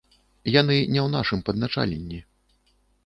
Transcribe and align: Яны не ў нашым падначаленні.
Яны 0.59 0.77
не 0.93 1.01
ў 1.05 1.09
нашым 1.17 1.45
падначаленні. 1.49 2.19